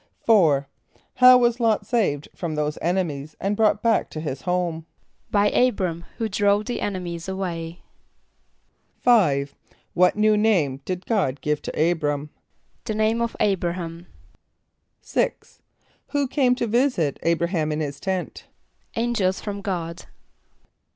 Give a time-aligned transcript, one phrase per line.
[0.11, 0.65] = =4.=
[1.17, 4.87] How was L[)o]t saved from those enemies and brought back to his home?
[5.29, 7.83] =By [=A]´br[)a]m, who drove the enemies away.=
[9.05, 9.53] =5.=
[9.93, 12.31] What new name did God give to [=A]´br[)a]m?
[12.85, 14.07] =The name of [=A]´br[)a] h[)a]m.=
[15.03, 15.59] =6.=
[16.07, 18.47] Who came to visit [=A]´br[)a] h[)a]m in his tent?
[18.95, 20.05] =Angels from God.